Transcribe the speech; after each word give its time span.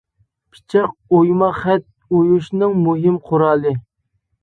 پىچاق 0.55 0.95
ئويما 1.19 1.51
خەت 1.59 1.87
ئويۇشنىڭ 2.19 2.77
مۇھىم 2.89 3.25
قورالى. 3.31 3.79